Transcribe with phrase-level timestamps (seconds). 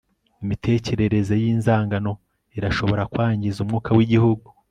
[0.43, 2.11] imitekerereze y'inzangano
[2.57, 4.47] irashobora kwangiza umwuka w'igihugu